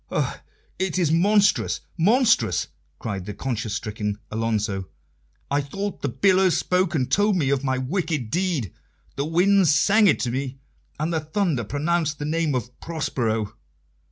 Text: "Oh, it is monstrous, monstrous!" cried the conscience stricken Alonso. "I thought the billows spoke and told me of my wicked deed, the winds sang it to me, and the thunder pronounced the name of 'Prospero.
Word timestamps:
"Oh, 0.09 0.39
it 0.79 0.97
is 0.97 1.11
monstrous, 1.11 1.81
monstrous!" 1.95 2.69
cried 2.97 3.27
the 3.27 3.35
conscience 3.35 3.75
stricken 3.75 4.17
Alonso. 4.31 4.87
"I 5.51 5.61
thought 5.61 6.01
the 6.01 6.09
billows 6.09 6.57
spoke 6.57 6.95
and 6.95 7.07
told 7.11 7.35
me 7.35 7.51
of 7.51 7.63
my 7.63 7.77
wicked 7.77 8.31
deed, 8.31 8.73
the 9.15 9.25
winds 9.25 9.69
sang 9.69 10.07
it 10.07 10.19
to 10.21 10.31
me, 10.31 10.57
and 10.99 11.13
the 11.13 11.19
thunder 11.19 11.63
pronounced 11.63 12.17
the 12.17 12.25
name 12.25 12.55
of 12.55 12.79
'Prospero. 12.79 13.53